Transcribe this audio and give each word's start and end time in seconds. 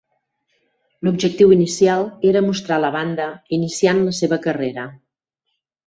L'objectiu 1.07 1.53
inicial 1.57 2.03
era 2.31 2.43
mostrar 2.47 2.81
la 2.87 2.91
banda 2.99 3.31
iniciant 3.61 4.05
la 4.11 4.19
seva 4.25 4.45
carrera. 4.49 4.93